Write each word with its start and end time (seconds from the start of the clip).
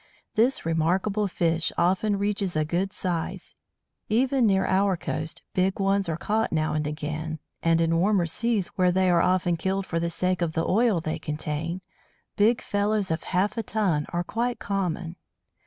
This 0.33 0.65
remarkable 0.65 1.27
fish 1.27 1.71
often 1.77 2.17
reaches 2.17 2.55
a 2.55 2.65
good 2.65 2.91
size; 2.91 3.53
even 4.09 4.47
near 4.47 4.65
our 4.65 4.97
coast 4.97 5.43
big 5.53 5.79
ones 5.79 6.09
are 6.09 6.17
caught 6.17 6.51
now 6.51 6.73
and 6.73 6.87
again, 6.87 7.37
and 7.61 7.79
in 7.79 7.99
warmer 7.99 8.25
seas, 8.25 8.69
where 8.69 8.91
they 8.91 9.11
are 9.11 9.21
often 9.21 9.57
killed 9.57 9.85
for 9.85 9.99
the 9.99 10.09
sake 10.09 10.41
of 10.41 10.53
the 10.53 10.65
oil 10.65 11.01
they 11.01 11.19
contain, 11.19 11.81
big 12.35 12.63
fellows 12.63 13.11
of 13.11 13.21
half 13.25 13.57
a 13.59 13.61
ton 13.61 14.07
are 14.11 14.23
quite 14.23 14.57
common. 14.57 15.17